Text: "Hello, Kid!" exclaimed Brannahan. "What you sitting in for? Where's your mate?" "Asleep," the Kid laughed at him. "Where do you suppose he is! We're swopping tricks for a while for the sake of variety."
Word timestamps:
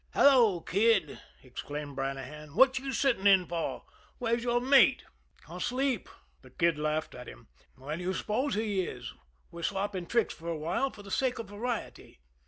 "Hello, 0.15 0.61
Kid!" 0.61 1.19
exclaimed 1.43 1.95
Brannahan. 1.95 2.55
"What 2.55 2.79
you 2.79 2.91
sitting 2.91 3.27
in 3.27 3.45
for? 3.45 3.83
Where's 4.17 4.43
your 4.43 4.59
mate?" 4.59 5.03
"Asleep," 5.47 6.09
the 6.41 6.49
Kid 6.49 6.79
laughed 6.79 7.13
at 7.13 7.27
him. 7.27 7.49
"Where 7.75 7.97
do 7.97 8.01
you 8.01 8.13
suppose 8.15 8.55
he 8.55 8.79
is! 8.81 9.13
We're 9.51 9.61
swopping 9.61 10.07
tricks 10.07 10.33
for 10.33 10.49
a 10.49 10.57
while 10.57 10.89
for 10.89 11.03
the 11.03 11.11
sake 11.11 11.37
of 11.37 11.49
variety." 11.49 12.19